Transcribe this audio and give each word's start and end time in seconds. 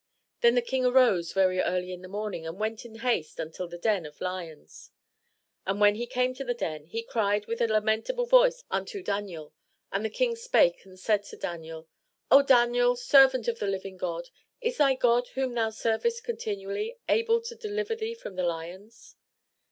Then 0.39 0.55
the 0.55 0.63
King 0.63 0.83
arose 0.83 1.31
very 1.31 1.59
early 1.61 1.91
in 1.91 2.01
the 2.01 2.07
morning, 2.07 2.47
and 2.47 2.59
went 2.59 2.85
in 2.85 2.95
haste 3.05 3.39
unto 3.39 3.67
the 3.67 3.77
den 3.77 4.03
of 4.07 4.19
lions. 4.19 4.89
And 5.63 5.79
when 5.79 5.93
he 5.93 6.07
came 6.07 6.33
to 6.33 6.43
the 6.43 6.55
den, 6.55 6.87
he 6.87 7.03
cried 7.03 7.45
with 7.45 7.61
a 7.61 7.67
lamentable 7.67 8.25
voice 8.25 8.63
unto 8.71 9.03
Daniel. 9.03 9.53
And 9.91 10.03
the 10.03 10.09
King 10.09 10.35
spake 10.35 10.85
and 10.85 10.97
said 10.99 11.21
to 11.25 11.37
Daniel. 11.37 11.87
''O 12.31 12.41
Daniel, 12.47 12.95
servant 12.95 13.47
of 13.47 13.59
the 13.59 13.67
living 13.67 13.97
God, 13.97 14.29
is 14.59 14.77
thy 14.77 14.95
God 14.95 15.27
whom 15.35 15.53
thou 15.53 15.69
servest 15.69 16.23
continually, 16.23 16.97
able 17.07 17.39
to 17.41 17.53
deliver 17.53 17.93
thee 17.95 18.15
from 18.15 18.33
the 18.37 18.43
lions?' 18.43 19.17